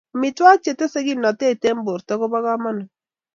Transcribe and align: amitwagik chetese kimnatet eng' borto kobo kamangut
amitwagik 0.15 0.61
chetese 0.63 0.97
kimnatet 1.05 1.61
eng' 1.69 1.83
borto 1.87 2.13
kobo 2.19 2.37
kamangut 2.45 2.89